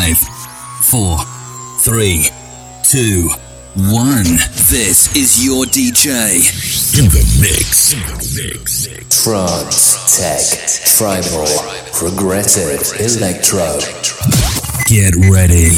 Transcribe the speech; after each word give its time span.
Five, 0.00 0.18
four, 0.80 1.18
three, 1.80 2.28
two, 2.82 3.28
one. 3.76 4.24
This 4.70 5.14
is 5.14 5.44
your 5.44 5.66
DJ. 5.66 6.40
In 6.98 7.10
the 7.10 7.22
mix. 7.38 7.92
In 7.92 8.00
the 8.00 8.48
mix. 8.48 8.86
Trance, 9.22 10.16
tech, 10.16 10.96
tribal, 10.96 11.44
progressive, 11.92 12.80
electro. 12.98 13.78
Get 14.86 15.14
ready. 15.30 15.76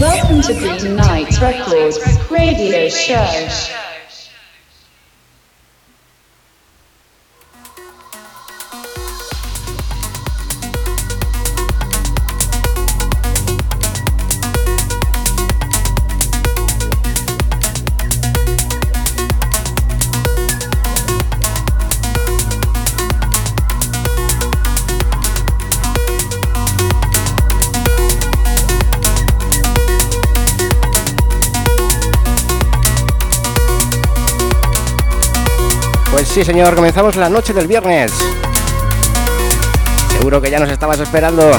Welcome 0.00 0.42
to 0.42 0.54
Green 0.54 0.94
Night 0.94 1.40
Records 1.40 1.98
radio 2.30 2.88
show. 2.90 3.81
Sí, 36.42 36.46
señor, 36.46 36.74
comenzamos 36.74 37.14
la 37.14 37.28
noche 37.28 37.52
del 37.52 37.68
viernes. 37.68 38.12
Seguro 40.08 40.42
que 40.42 40.50
ya 40.50 40.58
nos 40.58 40.70
estabas 40.70 40.98
esperando. 40.98 41.52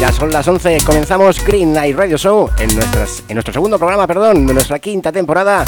Ya 0.00 0.12
son 0.12 0.30
las 0.30 0.46
11, 0.46 0.78
comenzamos 0.86 1.44
Green 1.44 1.72
Night 1.72 1.96
Radio 1.96 2.16
Show 2.16 2.48
en, 2.56 2.72
nuestras, 2.72 3.24
en 3.26 3.34
nuestro 3.34 3.52
segundo 3.52 3.78
programa, 3.80 4.06
perdón, 4.06 4.46
de 4.46 4.54
nuestra 4.54 4.78
quinta 4.78 5.10
temporada. 5.10 5.64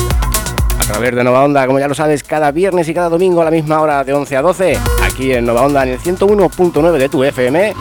A 0.78 0.84
través 0.84 1.16
de 1.16 1.24
Nova 1.24 1.42
Onda, 1.42 1.66
como 1.66 1.80
ya 1.80 1.88
lo 1.88 1.96
sabes, 1.96 2.22
cada 2.22 2.52
viernes 2.52 2.88
y 2.88 2.94
cada 2.94 3.08
domingo 3.08 3.42
a 3.42 3.46
la 3.46 3.50
misma 3.50 3.80
hora 3.80 4.04
de 4.04 4.12
11 4.12 4.36
a 4.36 4.42
12, 4.42 4.78
aquí 5.02 5.32
en 5.32 5.46
Nova 5.46 5.62
Onda 5.62 5.82
en 5.82 5.88
el 5.88 5.98
101.9 5.98 6.92
de 6.92 7.08
tu 7.08 7.24
FM 7.24 7.74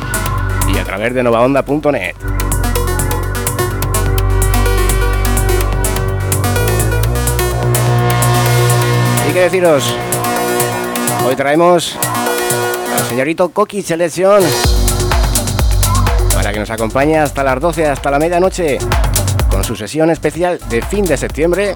y 0.73 0.77
a 0.79 0.83
través 0.85 1.13
de 1.13 1.21
novaonda.net. 1.21 2.15
Y 9.29 9.33
qué 9.33 9.41
deciros, 9.41 9.95
Hoy 11.25 11.35
traemos 11.35 11.97
al 12.97 13.05
señorito 13.05 13.49
Coqui 13.49 13.81
Selección 13.81 14.41
para 16.33 16.53
que 16.53 16.59
nos 16.59 16.69
acompañe 16.69 17.19
hasta 17.19 17.43
las 17.43 17.59
12, 17.59 17.87
hasta 17.87 18.09
la 18.09 18.19
medianoche, 18.19 18.77
con 19.49 19.63
su 19.63 19.75
sesión 19.75 20.09
especial 20.09 20.59
de 20.69 20.81
fin 20.81 21.03
de 21.05 21.17
septiembre 21.17 21.75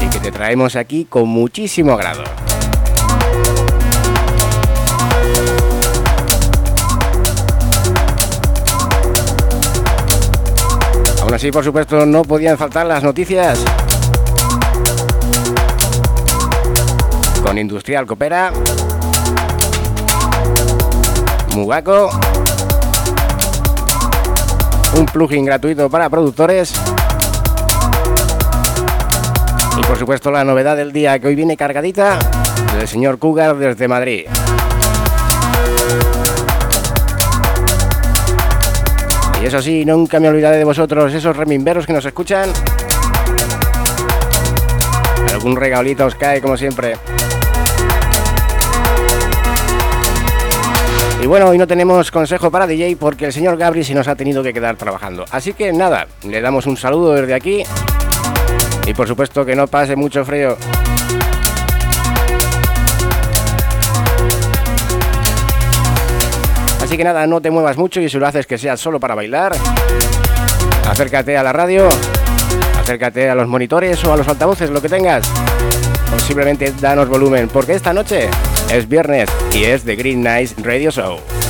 y 0.00 0.06
que 0.06 0.20
te 0.20 0.30
traemos 0.30 0.76
aquí 0.76 1.06
con 1.06 1.28
muchísimo 1.28 1.92
agrado. 1.92 2.24
Aún 11.22 11.34
así, 11.34 11.50
por 11.50 11.64
supuesto, 11.64 12.04
no 12.04 12.22
podían 12.22 12.58
faltar 12.58 12.86
las 12.86 13.02
noticias 13.02 13.58
con 17.42 17.58
Industrial 17.58 18.06
Coopera, 18.06 18.52
Mugaco, 21.54 22.10
un 24.96 25.06
plugin 25.06 25.44
gratuito 25.44 25.90
para 25.90 26.08
productores 26.08 26.72
y 29.76 29.82
por 29.82 29.98
supuesto 29.98 30.30
la 30.30 30.44
novedad 30.44 30.76
del 30.76 30.92
día 30.92 31.18
que 31.18 31.26
hoy 31.28 31.34
viene 31.34 31.56
cargadita 31.56 32.18
del 32.76 32.86
señor 32.86 33.18
Cougar 33.18 33.56
desde 33.56 33.88
Madrid. 33.88 34.26
Y 39.42 39.46
eso 39.46 39.60
sí, 39.60 39.84
nunca 39.84 40.20
me 40.20 40.28
olvidaré 40.28 40.56
de 40.56 40.64
vosotros, 40.64 41.12
esos 41.12 41.36
remimberos 41.36 41.84
que 41.84 41.92
nos 41.92 42.04
escuchan. 42.04 42.48
Algún 45.32 45.56
regalito 45.56 46.06
os 46.06 46.14
cae 46.14 46.40
como 46.40 46.56
siempre. 46.56 46.96
Y 51.22 51.26
bueno, 51.28 51.46
hoy 51.46 51.56
no 51.56 51.68
tenemos 51.68 52.10
consejo 52.10 52.50
para 52.50 52.66
DJ 52.66 52.96
porque 52.96 53.26
el 53.26 53.32
señor 53.32 53.56
Gabri 53.56 53.84
se 53.84 53.94
nos 53.94 54.08
ha 54.08 54.16
tenido 54.16 54.42
que 54.42 54.52
quedar 54.52 54.74
trabajando. 54.74 55.24
Así 55.30 55.52
que 55.52 55.72
nada, 55.72 56.08
le 56.24 56.40
damos 56.40 56.66
un 56.66 56.76
saludo 56.76 57.12
desde 57.12 57.32
aquí. 57.32 57.62
Y 58.88 58.92
por 58.92 59.06
supuesto 59.06 59.44
que 59.44 59.54
no 59.54 59.68
pase 59.68 59.94
mucho 59.94 60.24
frío. 60.24 60.56
Así 66.82 66.96
que 66.96 67.04
nada, 67.04 67.24
no 67.28 67.40
te 67.40 67.52
muevas 67.52 67.76
mucho 67.76 68.00
y 68.00 68.08
si 68.08 68.18
lo 68.18 68.26
haces 68.26 68.44
que 68.44 68.58
sea 68.58 68.76
solo 68.76 68.98
para 68.98 69.14
bailar, 69.14 69.52
acércate 70.90 71.36
a 71.36 71.44
la 71.44 71.52
radio, 71.52 71.88
acércate 72.80 73.30
a 73.30 73.36
los 73.36 73.46
monitores 73.46 74.04
o 74.04 74.12
a 74.12 74.16
los 74.16 74.26
altavoces, 74.26 74.70
lo 74.70 74.82
que 74.82 74.88
tengas. 74.88 75.24
O 76.16 76.18
simplemente 76.18 76.72
danos 76.80 77.08
volumen, 77.08 77.48
porque 77.48 77.74
esta 77.74 77.92
noche 77.92 78.28
es 78.70 78.88
viernes 78.88 79.28
y 79.52 79.64
es 79.64 79.84
The 79.84 79.96
Green 79.96 80.22
Nights 80.22 80.54
Radio 80.62 80.90
Show. 80.90 81.41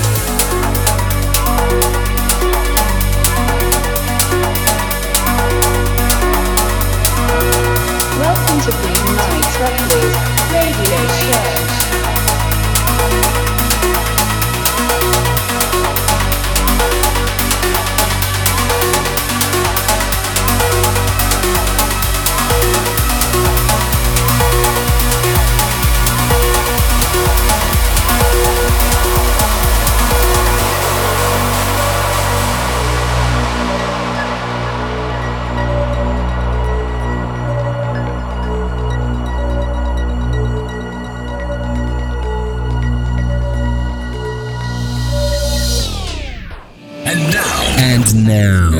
Now. 48.32 48.70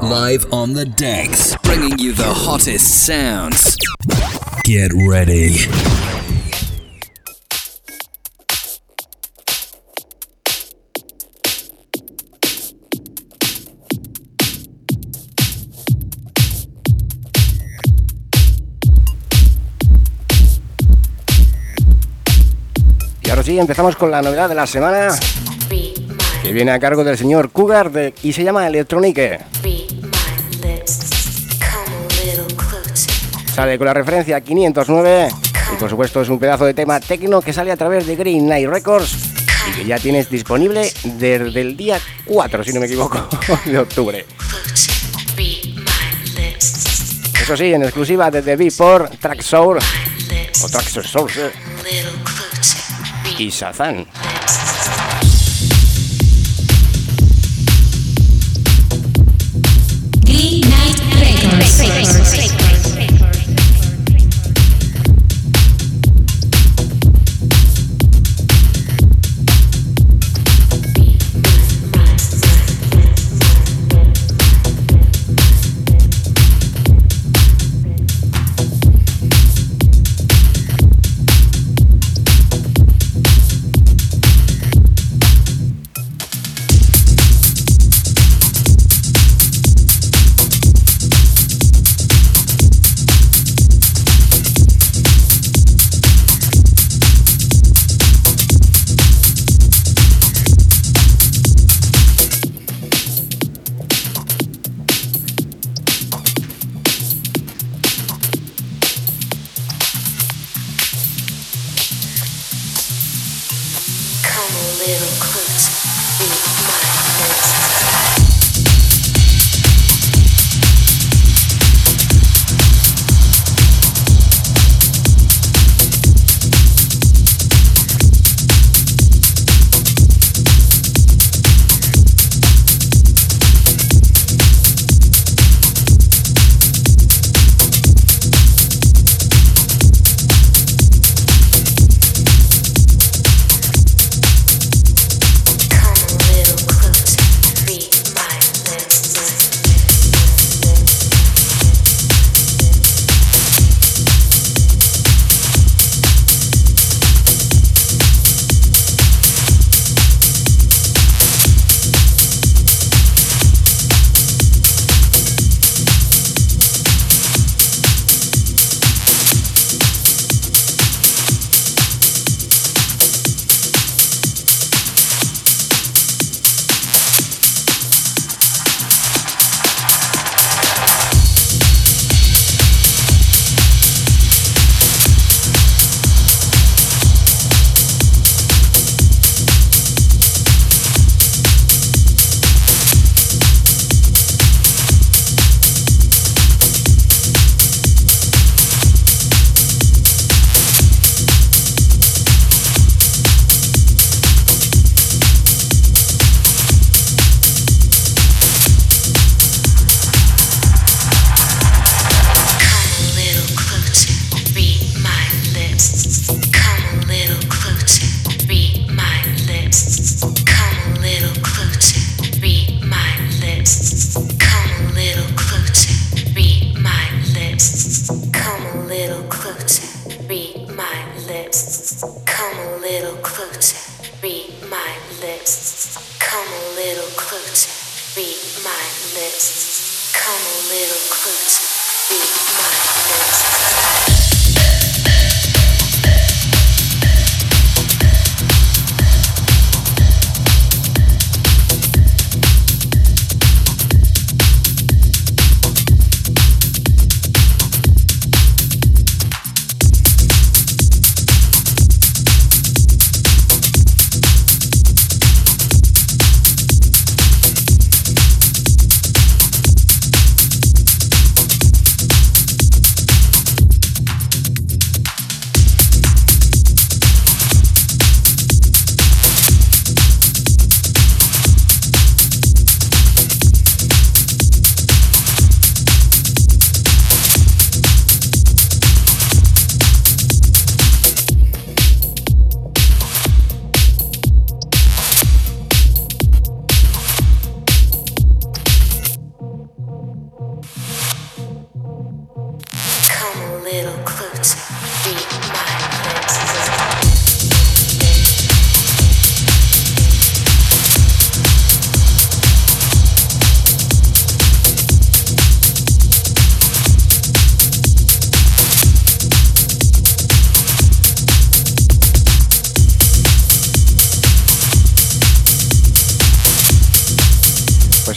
Live 0.00 0.52
on 0.52 0.72
the 0.72 0.86
decks, 0.86 1.54
bringing 1.62 1.98
you 1.98 2.12
the 2.12 2.32
hottest 2.32 3.06
sounds. 3.06 3.76
Get 4.64 4.90
ready. 5.06 5.58
Y 23.22 23.30
ahora 23.30 23.42
sí, 23.42 23.58
empezamos 23.58 23.96
con 23.96 24.10
la 24.10 24.22
novedad 24.22 24.48
de 24.48 24.54
la 24.54 24.66
semana 24.66 25.18
que 26.44 26.52
viene 26.52 26.72
a 26.72 26.78
cargo 26.78 27.02
del 27.02 27.16
señor 27.16 27.50
Cougar 27.50 27.90
y 28.22 28.32
se 28.34 28.44
llama 28.44 28.66
Electronique. 28.66 29.40
Sale 33.54 33.78
con 33.78 33.86
la 33.86 33.94
referencia 33.94 34.40
509 34.42 35.28
y 35.72 35.76
por 35.76 35.88
supuesto 35.88 36.20
es 36.20 36.28
un 36.28 36.38
pedazo 36.38 36.66
de 36.66 36.74
tema 36.74 37.00
tecno 37.00 37.40
que 37.40 37.54
sale 37.54 37.72
a 37.72 37.76
través 37.78 38.06
de 38.06 38.16
Green 38.16 38.46
Night 38.46 38.68
Records 38.68 39.16
y 39.70 39.78
que 39.78 39.84
ya 39.86 39.98
tienes 39.98 40.28
disponible 40.28 40.92
desde 41.04 41.62
el 41.62 41.78
día 41.78 41.98
4, 42.26 42.62
si 42.62 42.74
no 42.74 42.80
me 42.80 42.86
equivoco, 42.86 43.26
de 43.64 43.78
octubre. 43.78 44.26
Eso 47.40 47.56
sí, 47.56 47.72
en 47.72 47.84
exclusiva 47.84 48.30
desde 48.30 48.56
Beatport, 48.56 49.18
Traxsour 49.18 49.78
o 50.62 50.68
Traxsource 50.68 51.52
y 53.38 53.50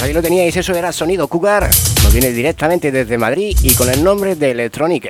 Shazam. 0.08 0.22
teníais, 0.22 0.56
eso 0.56 0.74
era 0.74 0.92
Sonido 0.92 1.28
Cougar. 1.28 1.70
Nos 2.04 2.14
viene 2.14 2.32
directamente 2.32 2.92
desde 2.92 3.18
Madrid 3.18 3.58
y 3.62 3.74
con 3.74 3.90
el 3.90 4.04
nombre 4.04 4.36
de 4.36 4.52
Electronic. 4.52 5.08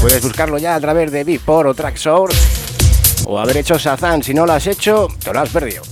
Puedes 0.00 0.22
buscarlo 0.22 0.58
ya 0.58 0.74
a 0.74 0.80
través 0.80 1.10
de 1.10 1.24
Beatport 1.24 1.68
o 1.68 1.74
Tracksource 1.74 2.38
o 3.26 3.38
haber 3.38 3.56
hecho 3.56 3.78
Shazam. 3.78 4.22
Si 4.22 4.34
no 4.34 4.46
lo 4.46 4.52
has 4.52 4.66
hecho, 4.66 5.08
te 5.22 5.32
lo 5.32 5.40
has 5.40 5.48
perdido. 5.48 5.82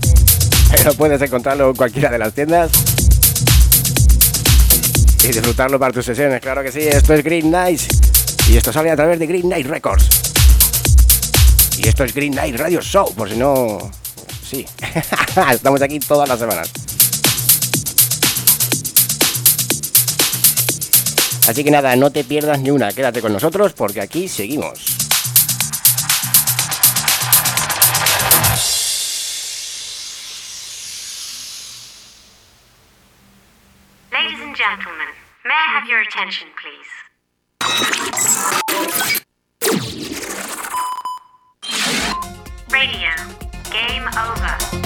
Pero 0.70 0.94
puedes 0.94 1.20
encontrarlo 1.20 1.70
en 1.70 1.76
cualquiera 1.76 2.10
de 2.10 2.18
las 2.18 2.32
tiendas 2.32 2.70
y 5.24 5.28
disfrutarlo 5.28 5.78
para 5.78 5.92
tus 5.92 6.04
sesiones. 6.04 6.40
Claro 6.40 6.62
que 6.62 6.72
sí, 6.72 6.80
esto 6.80 7.14
es 7.14 7.24
Green 7.24 7.50
Night 7.50 7.80
y 8.48 8.56
esto 8.56 8.72
sale 8.72 8.90
a 8.90 8.96
través 8.96 9.18
de 9.18 9.26
Green 9.26 9.48
Night 9.48 9.66
Records. 9.66 10.08
Y 11.78 11.88
esto 11.88 12.04
es 12.04 12.14
Green 12.14 12.34
Night 12.34 12.56
Radio 12.56 12.80
Show, 12.80 13.12
por 13.14 13.28
si 13.28 13.36
no 13.36 13.90
sí. 14.52 14.66
Estamos 15.50 15.80
aquí 15.80 15.98
todas 15.98 16.28
las 16.28 16.38
semanas. 16.38 16.70
Así 21.48 21.64
que 21.64 21.70
nada, 21.70 21.96
no 21.96 22.10
te 22.12 22.22
pierdas 22.22 22.60
ni 22.60 22.70
una, 22.70 22.92
quédate 22.92 23.20
con 23.20 23.32
nosotros 23.32 23.72
porque 23.72 24.00
aquí 24.00 24.28
seguimos. 24.28 24.98
Ladies 34.12 34.40
and 34.40 34.54
gentlemen, 34.54 35.08
may 35.44 35.54
I 35.54 35.66
have 35.74 35.88
your 35.88 36.00
attention, 36.00 36.48
please? 36.60 37.02
Radio. 42.70 43.41
Game 43.72 44.06
over. 44.18 44.81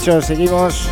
Dicho, 0.00 0.22
seguimos. 0.22 0.88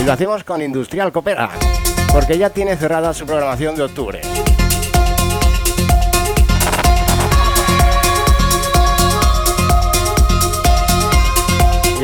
Y 0.00 0.04
lo 0.04 0.12
hacemos 0.12 0.42
con 0.44 0.60
Industrial 0.60 1.12
Coopera, 1.12 1.50
porque 2.12 2.36
ya 2.36 2.50
tiene 2.50 2.76
cerrada 2.76 3.14
su 3.14 3.24
programación 3.24 3.76
de 3.76 3.82
octubre. 3.84 4.29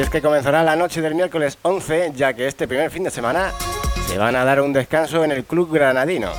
Y 0.06 0.08
es 0.08 0.12
que 0.12 0.22
comenzará 0.22 0.62
la 0.62 0.76
noche 0.76 1.00
del 1.00 1.16
miércoles 1.16 1.58
11, 1.62 2.12
ya 2.14 2.32
que 2.32 2.46
este 2.46 2.68
primer 2.68 2.92
fin 2.92 3.02
de 3.02 3.10
semana 3.10 3.50
se 4.06 4.16
van 4.16 4.36
a 4.36 4.44
dar 4.44 4.60
un 4.60 4.72
descanso 4.72 5.24
en 5.24 5.32
el 5.32 5.44
Club 5.44 5.72
Granadino. 5.72 6.30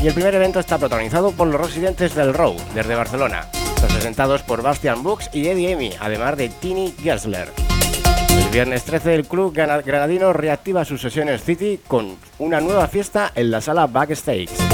Y 0.00 0.06
el 0.06 0.14
primer 0.14 0.36
evento 0.36 0.60
está 0.60 0.78
protagonizado 0.78 1.32
por 1.32 1.48
los 1.48 1.60
residentes 1.60 2.14
del 2.14 2.32
Row, 2.32 2.54
desde 2.72 2.94
Barcelona, 2.94 3.50
representados 3.82 4.44
por 4.44 4.62
Bastian 4.62 5.02
Books 5.02 5.30
y 5.32 5.48
Eddie 5.48 5.72
Emi, 5.72 5.92
además 5.98 6.36
de 6.36 6.50
Tini 6.50 6.94
Gessler. 7.02 7.48
El 8.38 8.48
viernes 8.50 8.84
13 8.84 9.14
el 9.16 9.26
club 9.26 9.52
granadino 9.52 10.32
reactiva 10.32 10.84
sus 10.84 11.00
sesiones 11.00 11.42
City 11.42 11.80
con 11.88 12.16
una 12.38 12.60
nueva 12.60 12.86
fiesta 12.86 13.32
en 13.34 13.50
la 13.50 13.60
sala 13.60 13.88
Backstage. 13.88 14.67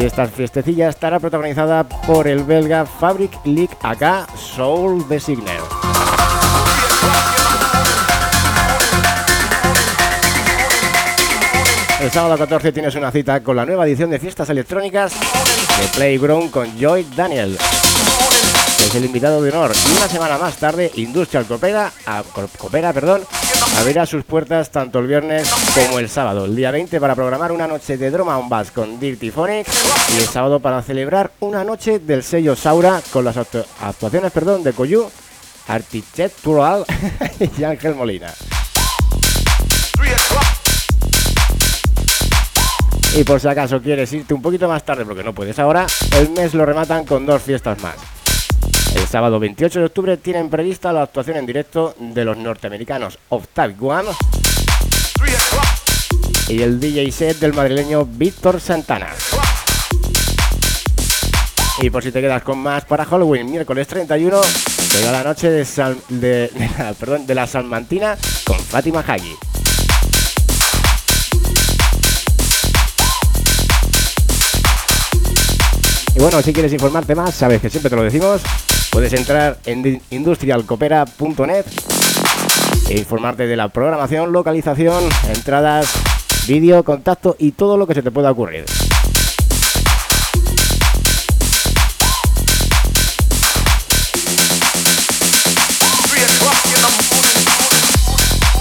Y 0.00 0.06
esta 0.06 0.26
fiestecilla 0.26 0.88
estará 0.88 1.20
protagonizada 1.20 1.86
por 1.86 2.26
el 2.26 2.42
belga 2.42 2.86
Fabric 2.86 3.32
League 3.44 3.76
AK 3.82 4.34
Soul 4.34 5.06
Designer. 5.06 5.60
El 12.00 12.10
sábado 12.10 12.38
14 12.38 12.72
tienes 12.72 12.94
una 12.94 13.10
cita 13.10 13.42
con 13.42 13.56
la 13.56 13.66
nueva 13.66 13.86
edición 13.86 14.08
de 14.08 14.18
fiestas 14.18 14.48
electrónicas 14.48 15.12
de 15.12 15.88
Playground 15.94 16.50
con 16.50 16.78
Joy 16.78 17.06
Daniel 17.14 17.58
el 18.94 19.04
invitado 19.04 19.42
de 19.42 19.50
honor. 19.50 19.72
Y 19.74 19.96
una 19.96 20.08
semana 20.08 20.38
más 20.38 20.56
tarde, 20.56 20.90
Industrial 20.96 21.44
Coopera, 21.46 21.92
a, 22.06 22.22
Coopera 22.58 22.92
perdón, 22.92 23.22
abrirá 23.78 24.06
sus 24.06 24.24
puertas 24.24 24.70
tanto 24.70 24.98
el 24.98 25.06
viernes 25.06 25.48
como 25.74 25.98
el 25.98 26.08
sábado, 26.08 26.44
el 26.44 26.56
día 26.56 26.70
20 26.70 27.00
para 27.00 27.14
programar 27.14 27.52
una 27.52 27.66
noche 27.66 27.96
de 27.96 28.10
Drama 28.10 28.38
on 28.38 28.48
Bass 28.48 28.70
con 28.70 28.98
Dirty 28.98 29.30
Phonic 29.30 29.66
y 30.14 30.18
el 30.18 30.26
sábado 30.26 30.60
para 30.60 30.82
celebrar 30.82 31.30
una 31.40 31.62
noche 31.62 31.98
del 31.98 32.22
sello 32.22 32.56
Saura 32.56 33.00
con 33.12 33.24
las 33.24 33.36
actuaciones 33.36 34.32
perdón, 34.32 34.62
de 34.62 34.72
Coyu, 34.72 35.08
Architectural 35.68 36.84
y 37.58 37.64
Ángel 37.64 37.94
Molina. 37.94 38.32
Y 43.16 43.24
por 43.24 43.40
si 43.40 43.48
acaso 43.48 43.80
quieres 43.82 44.12
irte 44.12 44.34
un 44.34 44.42
poquito 44.42 44.68
más 44.68 44.84
tarde 44.84 45.04
porque 45.04 45.24
no 45.24 45.34
puedes 45.34 45.58
ahora, 45.58 45.86
el 46.16 46.30
mes 46.30 46.54
lo 46.54 46.64
rematan 46.64 47.04
con 47.04 47.26
dos 47.26 47.42
fiestas 47.42 47.80
más. 47.82 48.19
Sábado 49.10 49.40
28 49.40 49.80
de 49.80 49.86
octubre 49.86 50.16
tienen 50.18 50.48
prevista 50.48 50.92
la 50.92 51.02
actuación 51.02 51.36
en 51.36 51.44
directo 51.44 51.96
de 51.98 52.24
los 52.24 52.36
norteamericanos 52.36 53.18
Type 53.52 53.84
One 53.84 54.08
y 56.46 56.62
el 56.62 56.78
DJ 56.78 57.10
set 57.10 57.38
del 57.40 57.52
madrileño 57.52 58.04
Víctor 58.04 58.60
Santana. 58.60 59.08
Y 61.82 61.90
por 61.90 62.04
si 62.04 62.12
te 62.12 62.20
quedas 62.20 62.44
con 62.44 62.58
más 62.58 62.84
para 62.84 63.04
Halloween, 63.04 63.50
miércoles 63.50 63.88
31, 63.88 64.40
toda 64.92 65.10
la 65.10 65.24
noche 65.24 65.50
de, 65.50 65.64
de, 66.10 66.70
perdón, 67.00 67.26
de 67.26 67.34
la 67.34 67.48
Salmantina 67.48 68.16
con 68.46 68.60
Fátima 68.60 69.00
Hagi. 69.04 69.34
Y 76.14 76.20
bueno, 76.20 76.40
si 76.42 76.52
quieres 76.52 76.72
informarte 76.72 77.16
más, 77.16 77.34
sabes 77.34 77.60
que 77.60 77.70
siempre 77.70 77.90
te 77.90 77.96
lo 77.96 78.04
decimos, 78.04 78.42
puedes 78.90 79.12
entrar 79.12 79.58
en 79.66 80.00
industrialcopera.net 80.10 81.64
e 82.88 82.98
informarte 82.98 83.46
de 83.46 83.56
la 83.56 83.68
programación, 83.68 84.32
localización, 84.32 85.04
entradas, 85.28 85.92
vídeo, 86.48 86.82
contacto 86.82 87.36
y 87.38 87.52
todo 87.52 87.76
lo 87.76 87.86
que 87.86 87.94
se 87.94 88.02
te 88.02 88.10
pueda 88.10 88.30
ocurrir. 88.30 88.64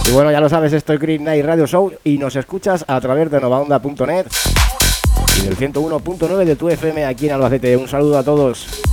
Y 0.05 0.11
bueno, 0.11 0.31
ya 0.31 0.39
lo 0.39 0.49
sabes, 0.49 0.73
esto 0.73 0.93
es 0.93 0.99
Green 0.99 1.23
Night 1.23 1.45
Radio 1.45 1.67
Show 1.67 1.91
y 2.03 2.17
nos 2.17 2.35
escuchas 2.35 2.83
a 2.87 2.99
través 2.99 3.29
de 3.29 3.39
novaonda.net 3.39 4.25
y 5.37 5.41
del 5.41 5.55
101.9 5.55 6.45
de 6.45 6.55
tu 6.55 6.67
FM 6.67 7.05
aquí 7.05 7.27
en 7.27 7.33
Albacete. 7.33 7.77
Un 7.77 7.87
saludo 7.87 8.17
a 8.17 8.23
todos. 8.23 8.88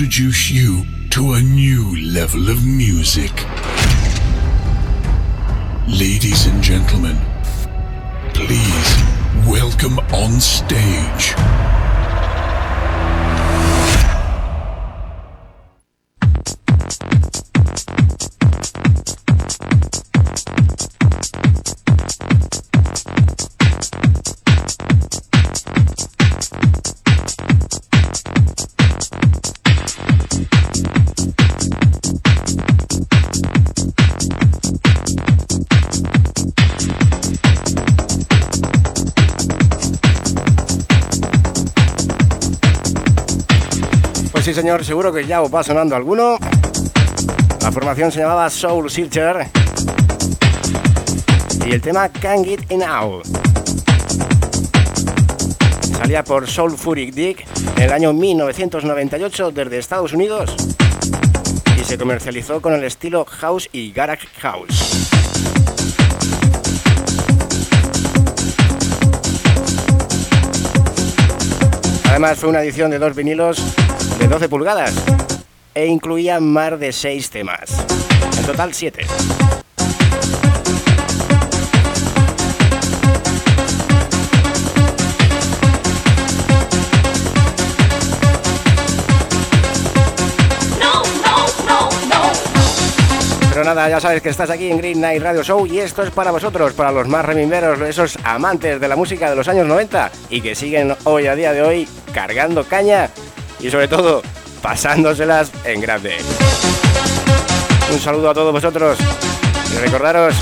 Introduce 0.00 0.48
you 0.48 0.86
to 1.10 1.32
a 1.32 1.40
new 1.42 2.00
level 2.12 2.48
of 2.50 2.64
music. 2.64 3.32
Ladies 5.88 6.46
and 6.46 6.62
gentlemen, 6.62 7.16
please 8.32 8.94
welcome 9.44 9.98
on 10.14 10.38
stage. 10.38 11.17
Señor, 44.60 44.84
seguro 44.84 45.12
que 45.12 45.24
ya 45.24 45.40
os 45.40 45.54
va 45.54 45.62
sonando 45.62 45.94
alguno. 45.94 46.36
La 47.62 47.70
formación 47.70 48.10
se 48.10 48.18
llamaba 48.18 48.50
Soul 48.50 48.90
Searcher 48.90 49.46
y 51.64 51.70
el 51.70 51.80
tema 51.80 52.08
Can't 52.08 52.44
Get 52.44 52.72
In 52.72 52.82
Out. 52.82 53.24
Salía 55.96 56.24
por 56.24 56.48
Soul 56.48 56.76
Fury 56.76 57.12
Dick 57.12 57.46
en 57.76 57.82
el 57.84 57.92
año 57.92 58.12
1998 58.12 59.52
desde 59.52 59.78
Estados 59.78 60.12
Unidos 60.12 60.56
y 61.80 61.84
se 61.84 61.96
comercializó 61.96 62.60
con 62.60 62.74
el 62.74 62.82
estilo 62.82 63.24
House 63.26 63.68
y 63.70 63.92
Garage 63.92 64.26
House. 64.40 65.08
Además 72.10 72.38
fue 72.38 72.48
una 72.48 72.62
edición 72.62 72.90
de 72.90 72.98
dos 72.98 73.14
vinilos 73.14 73.62
de 74.18 74.28
12 74.28 74.48
pulgadas 74.48 74.94
e 75.74 75.86
incluía 75.86 76.40
más 76.40 76.78
de 76.78 76.92
6 76.92 77.30
temas. 77.30 77.86
En 78.38 78.44
total 78.44 78.74
7. 78.74 79.06
Pero 93.58 93.74
nada, 93.74 93.88
ya 93.88 94.00
sabes 94.00 94.22
que 94.22 94.28
estás 94.28 94.50
aquí 94.50 94.70
en 94.70 94.78
Green 94.78 95.00
Night 95.00 95.20
Radio 95.20 95.42
Show 95.42 95.66
y 95.66 95.80
esto 95.80 96.04
es 96.04 96.10
para 96.10 96.30
vosotros, 96.30 96.74
para 96.74 96.92
los 96.92 97.08
más 97.08 97.24
remimberos, 97.24 97.80
esos 97.80 98.16
amantes 98.22 98.80
de 98.80 98.86
la 98.86 98.94
música 98.94 99.28
de 99.28 99.34
los 99.34 99.48
años 99.48 99.66
90 99.66 100.12
y 100.30 100.40
que 100.40 100.54
siguen 100.54 100.94
hoy 101.02 101.26
a 101.26 101.34
día 101.34 101.52
de 101.52 101.62
hoy 101.62 101.88
cargando 102.12 102.62
caña 102.62 103.10
y 103.60 103.70
sobre 103.70 103.88
todo 103.88 104.22
pasándoselas 104.62 105.52
en 105.64 105.80
grande. 105.80 106.16
Un 107.92 107.98
saludo 107.98 108.30
a 108.30 108.34
todos 108.34 108.52
vosotros 108.52 108.98
y 109.72 109.78
recordaros 109.78 110.34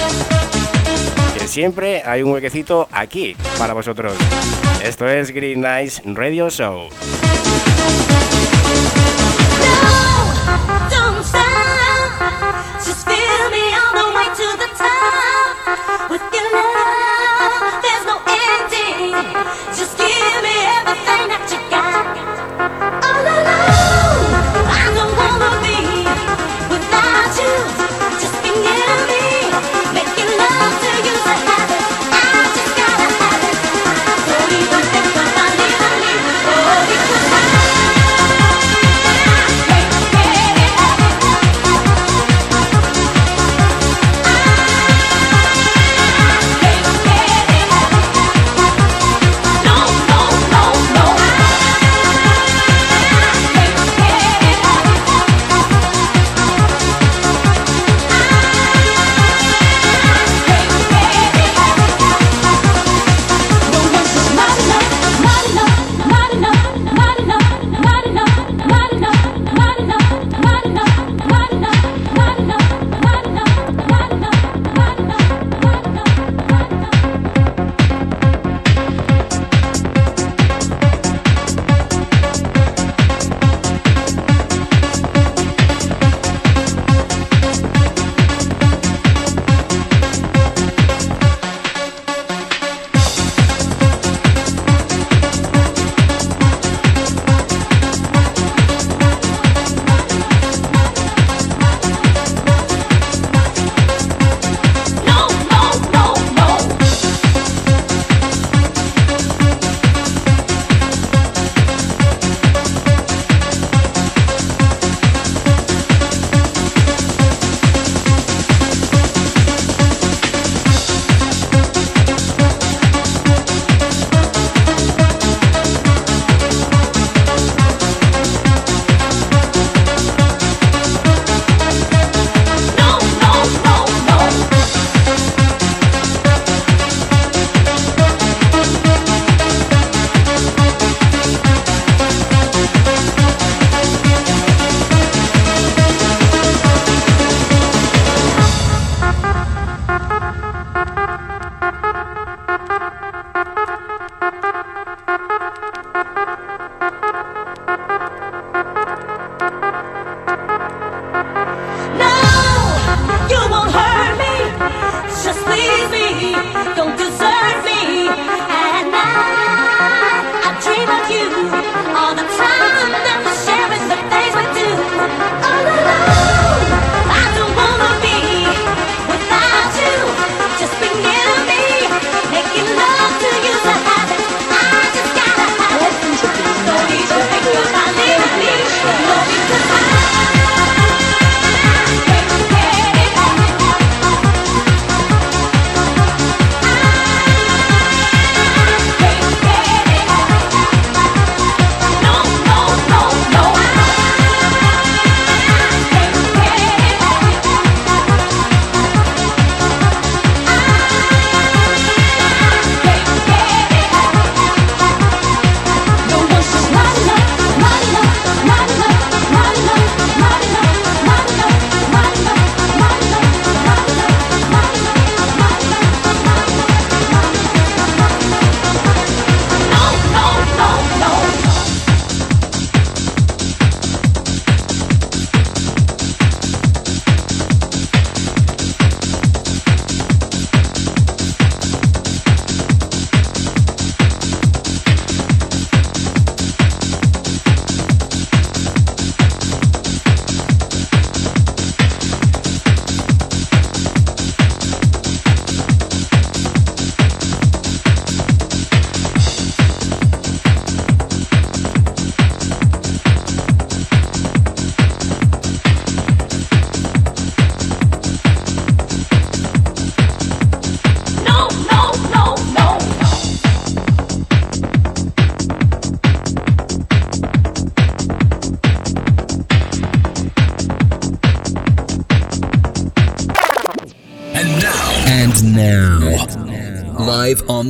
que 1.38 1.46
siempre 1.46 2.02
hay 2.05 2.22
un 2.22 2.33
huequecito 2.33 2.88
aquí 2.92 3.37
para 3.59 3.74
vosotros. 3.74 4.12
Esto 4.83 5.09
es 5.09 5.31
Green 5.31 5.61
Nice 5.61 6.02
Radio 6.05 6.50
Show. 6.50 6.88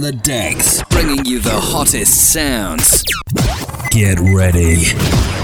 The 0.07 0.13
decks, 0.13 0.85
bringing 0.91 1.25
you 1.25 1.41
the 1.41 1.51
hottest 1.51 2.33
sounds. 2.33 3.03
Get 3.91 4.21
ready. 4.21 5.36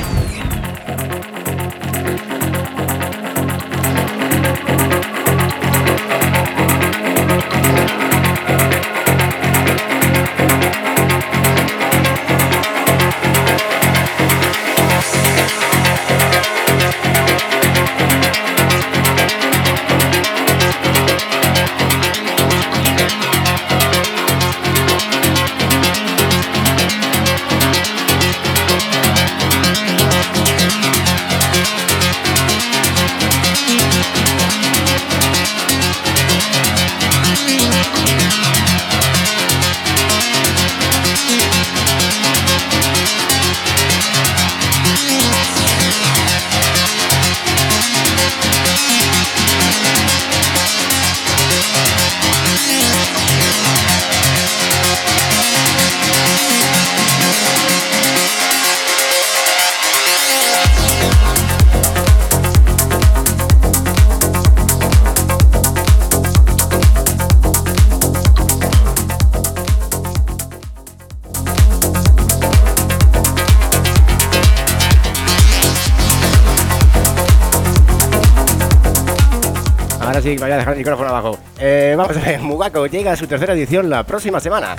Sí, 80.23 80.31
me 80.31 80.43
voy 80.43 80.53
a 80.53 80.57
dejar 80.59 80.73
el 80.75 80.79
micrófono 80.79 81.09
abajo. 81.09 81.39
Eh, 81.59 81.95
vamos 81.97 82.17
a 82.17 82.21
ver, 82.21 82.41
Mugako 82.41 82.87
llega 82.87 83.13
a 83.13 83.17
su 83.17 83.27
tercera 83.27 83.55
edición 83.55 83.91
la 83.91 84.05
próxima 84.05 84.41
semana. 84.41 84.77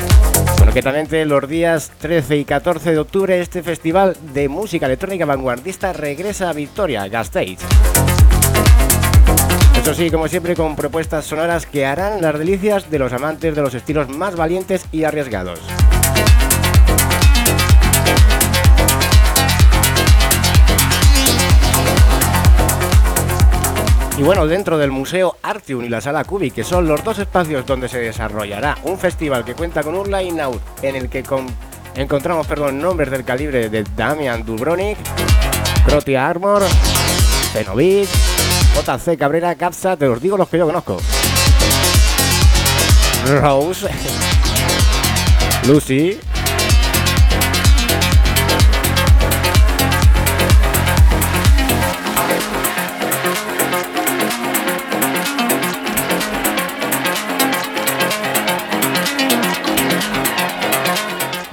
Bueno, 0.57 0.73
que 0.73 1.25
los 1.25 1.49
días 1.49 1.91
13 1.99 2.37
y 2.37 2.45
14 2.45 2.91
de 2.91 2.99
octubre 2.99 3.39
este 3.39 3.61
festival 3.61 4.15
de 4.33 4.47
música 4.47 4.85
electrónica 4.85 5.25
vanguardista 5.25 5.91
regresa 5.91 6.49
a 6.49 6.53
Victoria, 6.53 7.07
Gasteiz. 7.07 7.59
Eso 9.79 9.93
sí, 9.93 10.09
como 10.09 10.27
siempre, 10.29 10.55
con 10.55 10.75
propuestas 10.75 11.25
sonoras 11.25 11.65
que 11.65 11.85
harán 11.85 12.21
las 12.21 12.39
delicias 12.39 12.89
de 12.89 12.99
los 12.99 13.11
amantes 13.11 13.53
de 13.53 13.61
los 13.61 13.73
estilos 13.73 14.07
más 14.07 14.35
valientes 14.35 14.85
y 14.91 15.03
arriesgados. 15.03 15.59
Y 24.15 24.21
bueno, 24.21 24.45
dentro 24.45 24.77
del 24.77 24.91
Museo 24.91 25.37
Artium 25.41 25.83
y 25.83 25.89
la 25.89 25.99
Sala 25.99 26.23
Cubi, 26.23 26.51
que 26.51 26.63
son 26.63 26.87
los 26.87 27.03
dos 27.03 27.17
espacios 27.17 27.65
donde 27.65 27.89
se 27.89 27.99
desarrollará 27.99 28.77
un 28.83 28.99
festival 28.99 29.43
que 29.43 29.55
cuenta 29.55 29.81
con 29.81 29.95
un 29.95 30.11
line-out 30.11 30.61
en 30.83 30.95
el 30.95 31.09
que 31.09 31.23
encontramos 31.95 32.45
perdón, 32.45 32.79
nombres 32.79 33.09
del 33.09 33.23
calibre 33.23 33.69
de 33.69 33.83
Damian 33.95 34.45
Dubronik, 34.45 34.99
Protia 35.83 36.29
Armor, 36.29 36.61
Fenovic, 37.53 38.07
JC 38.75 39.17
Cabrera, 39.17 39.55
Capsa, 39.55 39.97
te 39.97 40.05
los 40.05 40.21
digo 40.21 40.37
los 40.37 40.47
que 40.47 40.59
yo 40.59 40.67
conozco. 40.67 40.97
Rose, 43.41 43.89
Lucy, 45.67 46.19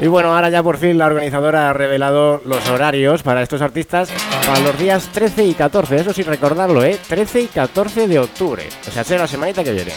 Y 0.01 0.07
bueno, 0.07 0.35
ahora 0.35 0.49
ya 0.49 0.63
por 0.63 0.79
fin 0.79 0.97
la 0.97 1.07
organizadora 1.07 1.69
ha 1.69 1.73
revelado 1.75 2.41
los 2.47 2.67
horarios 2.71 3.23
para 3.23 3.43
estos 3.43 3.61
artistas 3.61 4.09
para 4.47 4.61
los 4.61 4.79
días 4.79 5.11
13 5.13 5.45
y 5.45 5.53
14, 5.53 5.97
eso 5.97 6.15
sí 6.15 6.23
recordarlo, 6.23 6.83
¿eh? 6.83 6.99
13 7.07 7.43
y 7.43 7.47
14 7.49 8.09
de 8.09 8.19
octubre, 8.19 8.67
o 8.89 8.91
sea, 8.91 9.05
será 9.05 9.21
la 9.21 9.27
semanita 9.27 9.63
que 9.63 9.73
viene. 9.73 9.93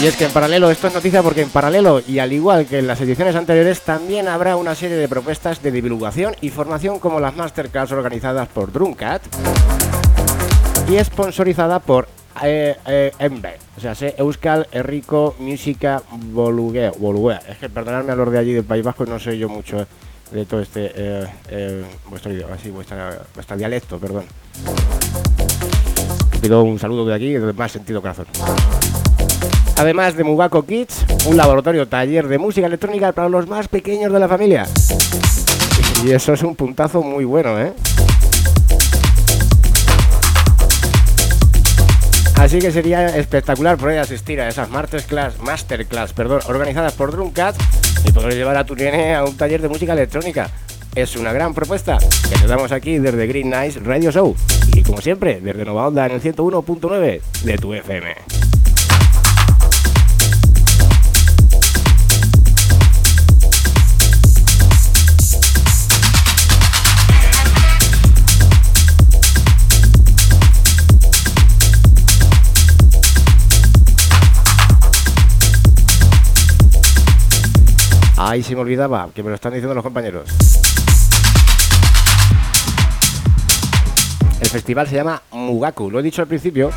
Y 0.00 0.06
es 0.06 0.16
que 0.16 0.26
en 0.26 0.30
paralelo, 0.30 0.70
esto 0.70 0.86
es 0.86 0.94
noticia 0.94 1.22
porque 1.22 1.42
en 1.42 1.48
paralelo 1.48 2.00
y 2.06 2.20
al 2.20 2.32
igual 2.32 2.66
que 2.66 2.78
en 2.78 2.86
las 2.86 3.00
ediciones 3.00 3.34
anteriores, 3.34 3.80
también 3.80 4.28
habrá 4.28 4.54
una 4.54 4.76
serie 4.76 4.96
de 4.96 5.08
propuestas 5.08 5.60
de 5.60 5.72
divulgación 5.72 6.36
y 6.40 6.50
formación 6.50 7.00
como 7.00 7.18
las 7.18 7.34
masterclass 7.34 7.90
organizadas 7.90 8.46
por 8.48 8.70
Drumcat 8.70 9.22
y 10.88 11.02
sponsorizada 11.02 11.80
por 11.80 12.06
eh, 12.42 12.76
eh, 12.86 13.12
o 13.76 13.80
sea, 13.80 13.94
sé 13.94 14.14
Euskal, 14.18 14.66
Herrico, 14.72 15.34
Música, 15.38 16.02
Boluguea, 16.10 16.92
Boluguea. 16.98 17.42
Es 17.48 17.58
que 17.58 17.68
perdonadme 17.68 18.12
a 18.12 18.16
los 18.16 18.30
de 18.30 18.38
allí 18.38 18.52
del 18.52 18.64
País 18.64 18.84
Vasco, 18.84 19.04
no 19.06 19.18
sé 19.18 19.38
yo 19.38 19.48
mucho 19.48 19.86
de 20.30 20.44
todo 20.44 20.60
este, 20.60 20.92
eh, 20.94 21.26
eh, 21.50 21.84
vuestro 22.08 22.32
así, 22.52 22.70
vuestra, 22.70 23.22
vuestro 23.34 23.56
dialecto, 23.56 23.98
perdón. 23.98 24.24
Pido 26.40 26.62
un 26.62 26.78
saludo 26.78 27.06
de 27.06 27.14
aquí, 27.14 27.32
de 27.32 27.52
más 27.52 27.72
sentido 27.72 28.00
corazón. 28.00 28.26
Además 29.78 30.16
de 30.16 30.24
Mugako 30.24 30.64
Kids, 30.64 31.04
un 31.26 31.36
laboratorio 31.36 31.86
taller 31.86 32.28
de 32.28 32.38
música 32.38 32.66
electrónica 32.66 33.12
para 33.12 33.28
los 33.28 33.46
más 33.46 33.68
pequeños 33.68 34.12
de 34.12 34.18
la 34.18 34.28
familia. 34.28 34.66
Y 36.04 36.10
eso 36.10 36.32
es 36.32 36.42
un 36.42 36.56
puntazo 36.56 37.02
muy 37.02 37.24
bueno, 37.24 37.58
¿eh? 37.60 37.72
Así 42.36 42.58
que 42.58 42.70
sería 42.70 43.16
espectacular 43.16 43.76
poder 43.76 43.98
asistir 43.98 44.40
a 44.40 44.48
esas 44.48 44.70
masterclass, 44.70 45.40
masterclass 45.40 46.12
perdón, 46.12 46.40
organizadas 46.46 46.92
por 46.92 47.10
Drumcat 47.10 47.56
y 48.06 48.12
poder 48.12 48.34
llevar 48.34 48.56
a 48.56 48.64
tu 48.64 48.76
nene 48.76 49.14
a 49.14 49.24
un 49.24 49.36
taller 49.36 49.62
de 49.62 49.68
música 49.68 49.94
electrónica. 49.94 50.50
Es 50.94 51.16
una 51.16 51.32
gran 51.32 51.54
propuesta 51.54 51.98
que 51.98 52.38
te 52.38 52.46
damos 52.46 52.72
aquí 52.72 52.98
desde 52.98 53.26
Green 53.26 53.50
Nice 53.50 53.80
Radio 53.80 54.10
Show 54.10 54.36
y 54.74 54.82
como 54.82 55.00
siempre 55.00 55.40
desde 55.40 55.64
Nova 55.64 55.88
Onda 55.88 56.06
en 56.06 56.12
el 56.12 56.22
101.9 56.22 57.20
de 57.44 57.58
tu 57.58 57.74
FM. 57.74 58.55
Ay, 78.28 78.42
se 78.42 78.56
me 78.56 78.62
olvidaba, 78.62 79.08
que 79.14 79.22
me 79.22 79.28
lo 79.28 79.36
están 79.36 79.52
diciendo 79.52 79.72
los 79.72 79.84
compañeros. 79.84 80.28
El 84.40 84.48
festival 84.48 84.88
se 84.88 84.96
llama 84.96 85.22
Mugaku, 85.30 85.92
lo 85.92 86.00
he 86.00 86.02
dicho 86.02 86.22
al 86.22 86.26
principio, 86.26 86.72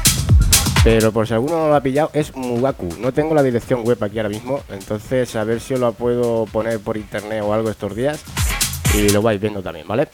pero 0.84 1.12
por 1.12 1.28
si 1.28 1.34
alguno 1.34 1.58
no 1.58 1.70
lo 1.70 1.76
ha 1.76 1.82
pillado, 1.82 2.12
es 2.14 2.36
Mugaku. 2.36 2.90
No 3.00 3.12
tengo 3.14 3.34
la 3.34 3.42
dirección 3.42 3.84
web 3.84 3.98
aquí 4.04 4.20
ahora 4.20 4.30
mismo, 4.30 4.62
entonces 4.70 5.36
a 5.36 5.44
ver 5.44 5.60
si 5.60 5.76
lo 5.76 5.92
puedo 5.94 6.46
poner 6.46 6.80
por 6.82 6.98
internet 6.98 7.42
o 7.44 7.52
algo 7.52 7.72
estos 7.72 7.96
días 7.96 8.24
y 8.94 9.10
lo 9.10 9.24
vais 9.24 9.42
viendo 9.42 9.64
también, 9.64 9.88
¿vale? 9.88 10.08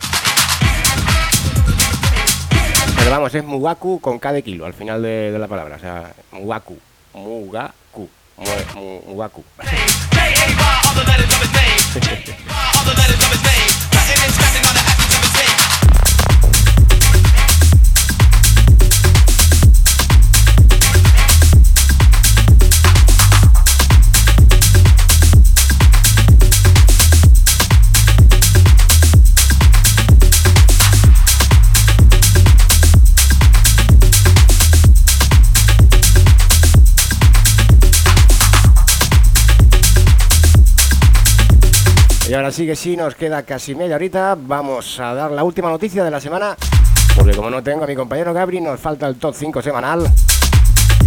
Pero 2.97 3.11
vamos, 3.11 3.35
es 3.35 3.43
Mugaku 3.43 3.99
con 3.99 4.19
cada 4.19 4.41
kilo 4.41 4.65
al 4.65 4.73
final 4.73 5.01
de, 5.01 5.35
la 5.37 5.49
palabra, 5.49 5.75
o 5.75 5.79
sea, 5.79 6.13
Mugaku, 6.31 6.77
Mugaku, 7.13 8.07
Mugaku. 9.05 9.43
All 10.95 11.03
the 11.03 11.11
letters 11.11 11.27
of 11.35 11.41
his 11.41 11.51
name. 11.51 12.31
all 12.47 12.85
the 12.85 12.93
letters 12.93 13.19
of 13.19 13.31
his 13.31 13.43
name. 13.43 13.74
Y 42.27 42.33
ahora 42.33 42.51
sí 42.51 42.65
que 42.65 42.75
sí, 42.75 42.97
nos 42.97 43.13
queda 43.13 43.43
casi 43.43 43.75
media 43.75 43.95
horita. 43.95 44.35
Vamos 44.35 44.99
a 44.99 45.13
dar 45.13 45.29
la 45.29 45.43
última 45.43 45.69
noticia 45.69 46.03
de 46.03 46.09
la 46.09 46.19
semana. 46.19 46.57
Porque 47.15 47.35
como 47.35 47.51
no 47.51 47.61
tengo 47.61 47.83
a 47.83 47.87
mi 47.87 47.95
compañero 47.95 48.33
Gabri, 48.33 48.59
nos 48.61 48.79
falta 48.79 49.07
el 49.07 49.17
top 49.17 49.35
5 49.35 49.61
semanal. 49.61 50.11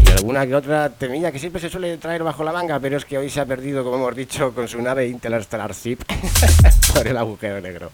Y 0.01 0.11
alguna 0.13 0.47
que 0.47 0.55
otra 0.55 0.89
temilla 0.91 1.33
que 1.33 1.41
siempre 1.41 1.61
se 1.61 1.69
suele 1.69 1.97
traer 1.97 2.23
bajo 2.23 2.45
la 2.45 2.53
manga, 2.53 2.79
pero 2.79 2.97
es 2.97 3.05
que 3.05 3.19
hoy 3.19 3.29
se 3.31 3.41
ha 3.41 3.47
perdido, 3.47 3.83
como 3.83 3.97
hemos 3.97 4.15
dicho, 4.15 4.55
con 4.55 4.69
su 4.69 4.81
nave 4.81 5.09
Interstellar 5.09 5.75
Ship 5.75 5.99
por 6.95 7.07
el 7.07 7.17
agujero 7.17 7.61
negro. 7.61 7.91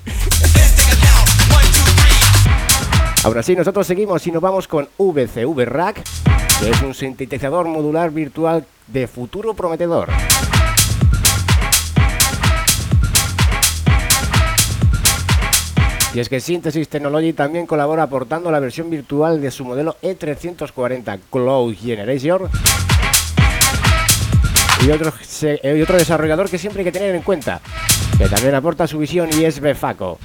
Ahora 3.24 3.42
sí, 3.42 3.56
nosotros 3.56 3.86
seguimos 3.86 4.26
y 4.26 4.32
nos 4.32 4.42
vamos 4.42 4.68
con 4.68 4.86
VCV 4.98 5.64
Rack, 5.64 6.02
que 6.60 6.70
es 6.70 6.82
un 6.82 6.92
sintetizador 6.92 7.66
modular 7.68 8.10
virtual 8.10 8.66
de 8.86 9.06
futuro 9.06 9.54
prometedor. 9.54 10.10
Y 16.14 16.20
es 16.20 16.28
que 16.28 16.38
Synthesis 16.38 16.88
Technology 16.88 17.32
también 17.32 17.66
colabora 17.66 18.04
aportando 18.04 18.48
la 18.52 18.60
versión 18.60 18.88
virtual 18.88 19.40
de 19.40 19.50
su 19.50 19.64
modelo 19.64 19.96
E340 20.00 21.18
Cloud 21.28 21.74
Generation. 21.74 22.42
Y 24.86 24.90
otro, 24.90 25.12
y 25.42 25.82
otro 25.82 25.98
desarrollador 25.98 26.48
que 26.48 26.58
siempre 26.58 26.82
hay 26.82 26.84
que 26.84 26.92
tener 26.92 27.16
en 27.16 27.22
cuenta, 27.22 27.60
que 28.16 28.28
también 28.28 28.54
aporta 28.54 28.86
su 28.86 28.98
visión 28.98 29.28
y 29.32 29.44
es 29.44 29.58
Befaco. 29.58 30.20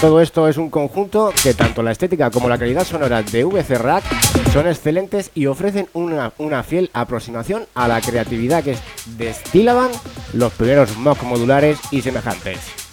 Todo 0.00 0.20
esto 0.20 0.46
es 0.46 0.58
un 0.58 0.68
conjunto 0.68 1.32
que 1.42 1.54
tanto 1.54 1.82
la 1.82 1.90
estética 1.90 2.30
como 2.30 2.50
la 2.50 2.58
calidad 2.58 2.84
sonora 2.84 3.22
de 3.22 3.44
VC 3.44 3.78
Rack 3.78 4.04
son 4.52 4.68
excelentes 4.68 5.30
y 5.34 5.46
ofrecen 5.46 5.88
una, 5.94 6.32
una 6.36 6.62
fiel 6.62 6.90
aproximación 6.92 7.66
a 7.74 7.88
la 7.88 8.02
creatividad 8.02 8.62
que 8.62 8.76
destilaban 9.16 9.90
los 10.34 10.52
primeros 10.52 10.96
mock 10.98 11.22
modulares 11.22 11.78
y 11.90 12.02
semejantes. 12.02 12.85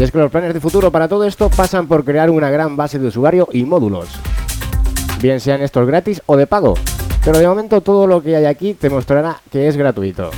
Y 0.00 0.02
es 0.02 0.10
que 0.10 0.16
los 0.16 0.30
planes 0.30 0.54
de 0.54 0.60
futuro 0.60 0.90
para 0.90 1.08
todo 1.08 1.26
esto 1.26 1.50
pasan 1.50 1.86
por 1.86 2.06
crear 2.06 2.30
una 2.30 2.48
gran 2.48 2.74
base 2.74 2.98
de 2.98 3.08
usuario 3.08 3.46
y 3.52 3.64
módulos. 3.64 4.08
Bien 5.20 5.38
sean 5.40 5.60
estos 5.60 5.86
gratis 5.86 6.22
o 6.24 6.38
de 6.38 6.46
pago. 6.46 6.72
Pero 7.22 7.38
de 7.38 7.46
momento 7.46 7.82
todo 7.82 8.06
lo 8.06 8.22
que 8.22 8.34
hay 8.34 8.46
aquí 8.46 8.72
te 8.72 8.88
mostrará 8.88 9.42
que 9.52 9.68
es 9.68 9.76
gratuito. 9.76 10.30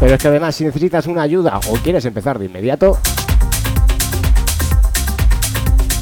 Pero 0.00 0.14
es 0.14 0.22
que 0.22 0.28
además 0.28 0.54
si 0.54 0.64
necesitas 0.64 1.06
una 1.06 1.20
ayuda 1.20 1.60
o 1.68 1.74
quieres 1.74 2.06
empezar 2.06 2.38
de 2.38 2.46
inmediato, 2.46 2.96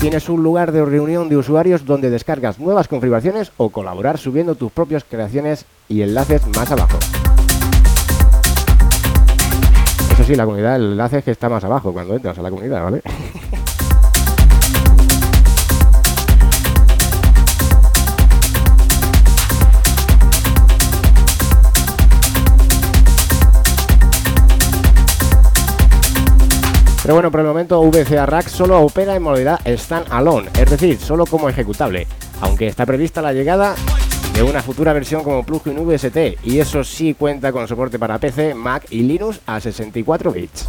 Tienes 0.01 0.31
un 0.31 0.43
lugar 0.43 0.73
de 0.73 0.83
reunión 0.83 1.29
de 1.29 1.37
usuarios 1.37 1.85
donde 1.85 2.09
descargas 2.09 2.59
nuevas 2.59 2.89
configuraciones 2.89 3.53
o 3.59 3.69
colaborar 3.69 4.17
subiendo 4.17 4.55
tus 4.55 4.73
propias 4.73 5.05
creaciones 5.05 5.67
y 5.91 6.01
enlaces 6.01 6.41
más 6.57 6.71
abajo. 6.71 6.99
Eso 10.15 10.25
sí, 10.25 10.35
la 10.37 10.47
comunidad, 10.47 10.77
el 10.77 10.93
enlace 10.93 11.19
es 11.19 11.25
que 11.25 11.33
está 11.33 11.51
más 11.51 11.65
abajo 11.65 11.93
cuando 11.93 12.15
entras 12.15 12.39
a 12.39 12.43
la 12.43 12.49
comunidad, 12.49 12.83
¿vale? 12.83 13.03
Pero 27.11 27.17
bueno, 27.17 27.33
por 27.33 27.41
el 27.41 27.47
momento 27.47 27.83
VCA 27.83 28.25
Rack 28.25 28.47
solo 28.47 28.81
opera 28.83 29.17
en 29.17 29.23
modalidad 29.25 29.59
stand-alone, 29.67 30.49
es 30.57 30.71
decir, 30.71 30.97
solo 30.97 31.27
como 31.27 31.49
ejecutable, 31.49 32.07
aunque 32.41 32.69
está 32.69 32.87
prevista 32.87 33.21
la 33.21 33.33
llegada 33.33 33.75
de 34.33 34.45
una 34.45 34.63
futura 34.63 34.93
versión 34.93 35.25
como 35.25 35.43
plugin 35.43 35.85
VST 35.85 36.17
y 36.45 36.61
eso 36.61 36.85
sí 36.85 37.15
cuenta 37.15 37.51
con 37.51 37.67
soporte 37.67 37.99
para 37.99 38.19
PC, 38.19 38.55
Mac 38.55 38.87
y 38.91 39.03
Linux 39.03 39.41
a 39.45 39.59
64 39.59 40.31
bits. 40.31 40.69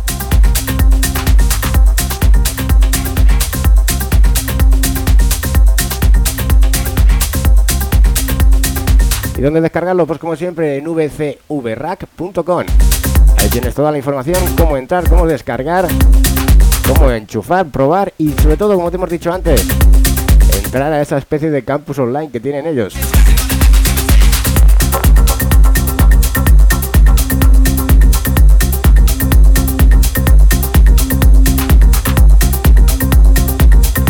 ¿Y 9.38 9.42
dónde 9.42 9.62
descargarlo? 9.62 10.08
Pues 10.08 10.18
como 10.18 10.36
siempre 10.36 10.78
en 10.78 10.86
vcvrack.com. 10.86 12.66
Ahí 13.38 13.50
tienes 13.50 13.74
toda 13.74 13.92
la 13.92 13.98
información, 13.98 14.38
cómo 14.56 14.78
entrar, 14.78 15.08
cómo 15.10 15.26
descargar, 15.26 15.88
cómo 16.94 17.12
enchufar, 17.12 17.68
probar 17.68 18.14
y 18.18 18.32
sobre 18.32 18.58
todo, 18.58 18.76
como 18.76 18.90
te 18.92 18.98
hemos 18.98 19.10
dicho 19.10 19.32
antes, 19.32 19.66
entrar 20.64 20.92
a 20.92 21.02
esa 21.02 21.18
especie 21.18 21.50
de 21.50 21.64
campus 21.64 22.00
online 22.00 22.30
que 22.32 22.40
tienen 22.40 22.66
ellos. 22.68 22.94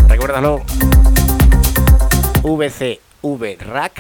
Recuérdalo, 0.08 0.62
vcvrack.com. 2.44 3.92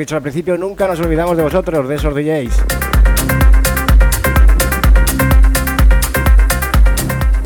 dicho 0.00 0.16
al 0.16 0.22
principio, 0.22 0.56
nunca 0.56 0.88
nos 0.88 0.98
olvidamos 0.98 1.36
de 1.36 1.42
vosotros, 1.42 1.86
de 1.88 1.94
esos 1.94 2.14
DJs. 2.14 2.64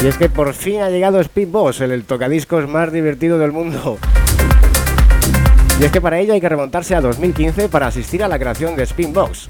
Y 0.03 0.07
es 0.07 0.17
que 0.17 0.29
por 0.29 0.53
fin 0.55 0.83
ha 0.83 0.89
llegado 0.89 1.19
Speed 1.21 1.49
Boss, 1.49 1.81
el, 1.81 2.05
tocadiscos 2.05 2.69
más 2.69 2.93
divertido 2.93 3.39
del 3.39 3.53
mundo. 3.53 3.99
Y 5.81 5.85
es 5.85 5.91
que 5.91 6.01
para 6.01 6.21
ello 6.21 6.35
hay 6.35 6.41
que 6.41 6.49
remontarse 6.49 6.95
a 6.95 7.01
2015 7.01 7.69
para 7.69 7.89
asistir 7.89 8.23
a 8.23 8.29
la 8.29 8.39
creación 8.39 8.77
de 8.77 8.87
Spinbox. 8.87 9.49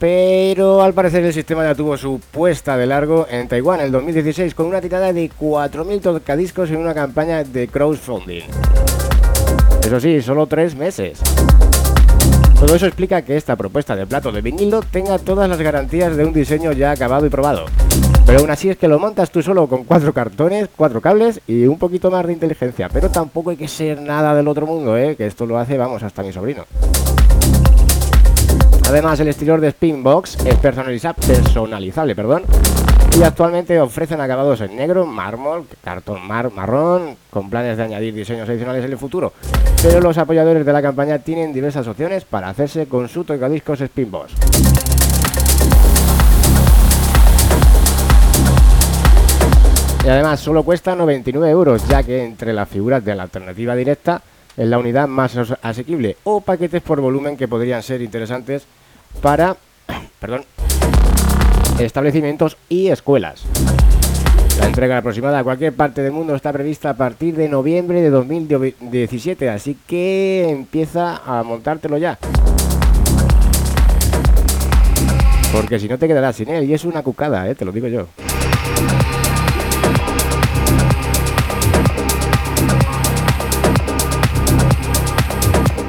Pero 0.00 0.82
al 0.82 0.94
parecer 0.94 1.22
el 1.26 1.34
sistema 1.34 1.62
ya 1.62 1.74
tuvo 1.74 1.94
su 1.98 2.22
puesta 2.30 2.78
de 2.78 2.86
largo 2.86 3.26
en 3.28 3.48
Taiwán 3.48 3.80
en 3.80 3.86
el 3.86 3.92
2016 3.92 4.54
con 4.54 4.64
una 4.64 4.80
tirada 4.80 5.12
de 5.12 5.30
4.000 5.30 6.00
tocadiscos 6.00 6.70
en 6.70 6.78
una 6.78 6.94
campaña 6.94 7.44
de 7.44 7.68
crowdfunding. 7.68 8.44
Eso 9.84 10.00
sí, 10.00 10.22
solo 10.22 10.46
tres 10.46 10.74
meses. 10.74 11.20
Todo 12.58 12.74
eso 12.74 12.86
explica 12.86 13.20
que 13.20 13.36
esta 13.36 13.56
propuesta 13.56 13.94
de 13.94 14.06
plato 14.06 14.32
de 14.32 14.40
vinilo 14.40 14.80
tenga 14.80 15.18
todas 15.18 15.50
las 15.50 15.60
garantías 15.60 16.16
de 16.16 16.24
un 16.24 16.32
diseño 16.32 16.72
ya 16.72 16.92
acabado 16.92 17.26
y 17.26 17.28
probado. 17.28 17.66
Pero 18.24 18.38
aún 18.38 18.50
así 18.50 18.70
es 18.70 18.78
que 18.78 18.88
lo 18.88 18.98
montas 18.98 19.30
tú 19.30 19.42
solo 19.42 19.66
con 19.66 19.84
cuatro 19.84 20.14
cartones, 20.14 20.70
cuatro 20.74 21.02
cables 21.02 21.42
y 21.46 21.66
un 21.66 21.78
poquito 21.78 22.10
más 22.10 22.26
de 22.26 22.32
inteligencia. 22.32 22.88
Pero 22.90 23.10
tampoco 23.10 23.50
hay 23.50 23.58
que 23.58 23.68
ser 23.68 24.00
nada 24.00 24.34
del 24.34 24.48
otro 24.48 24.66
mundo, 24.66 24.96
¿eh? 24.96 25.14
que 25.16 25.26
esto 25.26 25.44
lo 25.44 25.58
hace, 25.58 25.76
vamos, 25.76 26.02
hasta 26.02 26.22
mi 26.22 26.32
sobrino. 26.32 26.64
Además, 28.90 29.20
el 29.20 29.28
exterior 29.28 29.60
de 29.60 29.70
Spinbox 29.70 30.44
es 30.44 30.56
personalizable 30.56 32.16
perdón, 32.16 32.42
y 33.16 33.22
actualmente 33.22 33.78
ofrecen 33.78 34.20
acabados 34.20 34.60
en 34.62 34.74
negro, 34.74 35.06
mármol, 35.06 35.64
cartón 35.84 36.26
mar 36.26 36.50
marrón, 36.50 37.16
con 37.30 37.48
planes 37.48 37.76
de 37.76 37.84
añadir 37.84 38.12
diseños 38.12 38.48
adicionales 38.48 38.84
en 38.84 38.90
el 38.90 38.98
futuro. 38.98 39.32
Pero 39.80 40.00
los 40.00 40.18
apoyadores 40.18 40.66
de 40.66 40.72
la 40.72 40.82
campaña 40.82 41.20
tienen 41.20 41.52
diversas 41.52 41.86
opciones 41.86 42.24
para 42.24 42.48
hacerse 42.48 42.86
con 42.86 43.08
su 43.08 43.22
tocadiscos 43.22 43.78
Spinbox. 43.78 44.32
Y 50.04 50.08
además 50.08 50.40
solo 50.40 50.64
cuesta 50.64 50.96
99 50.96 51.48
euros, 51.48 51.86
ya 51.86 52.02
que 52.02 52.24
entre 52.24 52.52
las 52.52 52.68
figuras 52.68 53.04
de 53.04 53.14
la 53.14 53.22
alternativa 53.22 53.76
directa 53.76 54.20
es 54.60 54.68
la 54.68 54.78
unidad 54.78 55.08
más 55.08 55.38
asequible, 55.62 56.18
o 56.22 56.42
paquetes 56.42 56.82
por 56.82 57.00
volumen 57.00 57.38
que 57.38 57.48
podrían 57.48 57.82
ser 57.82 58.02
interesantes 58.02 58.66
para 59.22 59.56
perdón, 60.20 60.44
establecimientos 61.78 62.58
y 62.68 62.88
escuelas. 62.88 63.46
La 64.58 64.66
entrega 64.66 64.98
aproximada 64.98 65.38
a 65.38 65.44
cualquier 65.44 65.72
parte 65.72 66.02
del 66.02 66.12
mundo 66.12 66.34
está 66.34 66.52
prevista 66.52 66.90
a 66.90 66.94
partir 66.94 67.36
de 67.36 67.48
noviembre 67.48 68.02
de 68.02 68.10
2017, 68.10 69.48
así 69.48 69.78
que 69.86 70.50
empieza 70.50 71.22
a 71.24 71.42
montártelo 71.42 71.96
ya. 71.96 72.18
Porque 75.54 75.78
si 75.78 75.88
no 75.88 75.96
te 75.96 76.06
quedarás 76.06 76.36
sin 76.36 76.50
él, 76.50 76.68
y 76.68 76.74
es 76.74 76.84
una 76.84 77.02
cucada, 77.02 77.48
¿eh? 77.48 77.54
te 77.54 77.64
lo 77.64 77.72
digo 77.72 77.88
yo. 77.88 78.08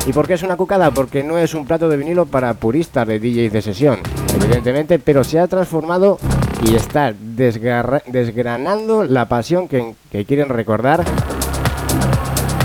¿Y 0.06 0.14
por 0.14 0.28
qué 0.28 0.34
es 0.34 0.42
una 0.42 0.58
cucada? 0.58 0.90
Porque 0.90 1.24
no 1.24 1.38
es 1.38 1.54
un 1.54 1.66
plato 1.66 1.88
de 1.88 1.96
vinilo 1.96 2.26
para 2.26 2.56
puristas 2.56 3.08
de 3.08 3.20
DJs 3.20 3.54
de 3.54 3.62
sesión, 3.62 4.00
evidentemente, 4.34 4.98
pero 4.98 5.24
se 5.24 5.40
ha 5.40 5.48
transformado 5.48 6.18
y 6.66 6.76
está 6.76 7.14
desgranando 7.14 9.04
la 9.04 9.28
pasión 9.28 9.68
que, 9.68 9.94
quieren 10.26 10.50
recordar 10.50 11.06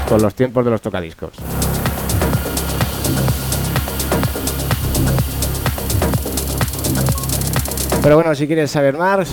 con 0.08 0.22
los 0.22 0.34
tiempos 0.34 0.64
de 0.64 0.70
los 0.70 0.80
tocadiscos. 0.80 1.32
Pero 8.02 8.14
bueno, 8.14 8.34
si 8.34 8.46
quieres 8.46 8.70
saber 8.70 8.96
más, 8.96 9.28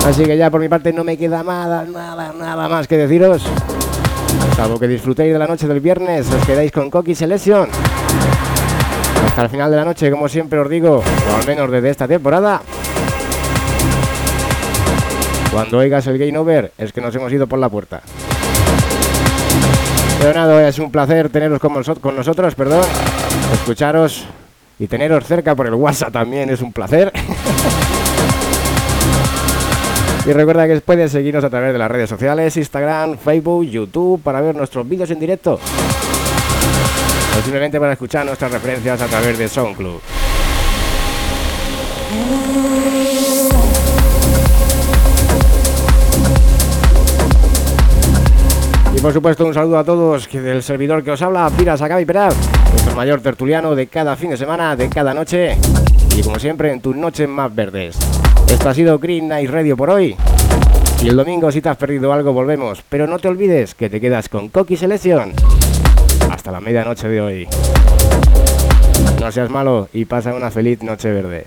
Así 0.03 0.23
que 0.23 0.35
ya 0.35 0.49
por 0.49 0.61
mi 0.61 0.67
parte 0.67 0.91
no 0.91 1.03
me 1.03 1.15
queda 1.15 1.43
nada, 1.43 1.85
nada, 1.85 2.33
nada 2.33 2.67
más 2.67 2.87
que 2.87 2.97
deciros. 2.97 3.43
Salvo 4.55 4.79
que 4.79 4.87
disfrutéis 4.87 5.31
de 5.31 5.37
la 5.37 5.45
noche 5.45 5.67
del 5.67 5.79
viernes, 5.79 6.27
os 6.27 6.43
quedáis 6.43 6.71
con 6.71 6.89
Coqui 6.89 7.13
Selection. 7.13 7.69
Hasta 9.27 9.43
el 9.43 9.49
final 9.49 9.69
de 9.69 9.77
la 9.77 9.85
noche, 9.85 10.09
como 10.09 10.27
siempre 10.27 10.57
os 10.57 10.67
digo, 10.67 11.03
o 11.03 11.35
al 11.39 11.45
menos 11.45 11.69
desde 11.69 11.91
esta 11.91 12.07
temporada, 12.07 12.63
cuando 15.55 15.77
oigas 15.77 16.05
el 16.07 16.17
game 16.17 16.37
over, 16.37 16.73
es 16.77 16.91
que 16.91 16.99
nos 16.99 17.15
hemos 17.15 17.31
ido 17.31 17.47
por 17.47 17.57
la 17.57 17.69
puerta. 17.69 18.01
Pero 20.19 20.33
nada, 20.33 20.67
es 20.67 20.77
un 20.79 20.91
placer 20.91 21.29
teneros 21.29 21.61
con, 21.61 21.73
nosotros, 21.73 22.55
perdón. 22.55 22.83
Escucharos 23.53 24.25
y 24.77 24.87
teneros 24.87 25.23
cerca 25.23 25.55
por 25.55 25.67
el 25.67 25.75
WhatsApp 25.75 26.11
también 26.11 26.49
es 26.49 26.61
un 26.61 26.73
placer. 26.73 27.13
y 30.25 30.33
recuerda 30.33 30.67
que 30.67 30.81
puedes 30.81 31.13
seguirnos 31.13 31.45
a 31.45 31.49
través 31.49 31.71
de 31.71 31.79
las 31.79 31.89
redes 31.89 32.09
sociales, 32.09 32.57
Instagram, 32.57 33.17
Facebook, 33.17 33.63
YouTube, 33.63 34.21
para 34.21 34.41
ver 34.41 34.57
nuestros 34.57 34.85
vídeos 34.89 35.09
en 35.11 35.21
directo. 35.21 35.53
O 35.53 35.59
simplemente 37.43 37.79
para 37.79 37.93
escuchar 37.93 38.25
nuestras 38.25 38.51
referencias 38.51 39.01
a 39.01 39.07
través 39.07 39.37
de 39.37 39.47
SoundCloud. 39.47 40.01
Por 49.05 49.13
supuesto 49.13 49.45
un 49.45 49.53
saludo 49.53 49.77
a 49.77 49.83
todos 49.83 50.27
que 50.27 50.41
del 50.41 50.63
servidor 50.63 51.03
que 51.03 51.11
os 51.11 51.21
habla, 51.21 51.47
Piras 51.55 51.79
Acabi 51.79 52.05
Peraz, 52.05 52.33
nuestro 52.71 52.95
mayor 52.95 53.21
tertuliano 53.21 53.75
de 53.75 53.85
cada 53.85 54.15
fin 54.15 54.31
de 54.31 54.37
semana, 54.37 54.75
de 54.75 54.89
cada 54.89 55.13
noche 55.13 55.55
y 56.17 56.23
como 56.23 56.39
siempre 56.39 56.71
en 56.71 56.81
tus 56.81 56.95
noches 56.95 57.29
más 57.29 57.53
verdes. 57.53 57.99
Esto 58.49 58.67
ha 58.67 58.73
sido 58.73 58.97
Green 58.97 59.27
Night 59.27 59.51
Radio 59.51 59.77
por 59.77 59.91
hoy. 59.91 60.15
Y 61.03 61.07
el 61.07 61.17
domingo 61.17 61.51
si 61.51 61.61
te 61.61 61.69
has 61.69 61.77
perdido 61.77 62.11
algo 62.11 62.33
volvemos, 62.33 62.81
pero 62.89 63.05
no 63.05 63.19
te 63.19 63.27
olvides 63.27 63.75
que 63.75 63.91
te 63.91 64.01
quedas 64.01 64.27
con 64.27 64.49
Coqui 64.49 64.75
Selección 64.75 65.33
hasta 66.31 66.51
la 66.51 66.59
medianoche 66.59 67.07
de 67.07 67.21
hoy. 67.21 67.47
No 69.21 69.31
seas 69.31 69.51
malo 69.51 69.87
y 69.93 70.05
pasa 70.05 70.33
una 70.33 70.49
feliz 70.49 70.81
noche 70.81 71.11
verde. 71.11 71.45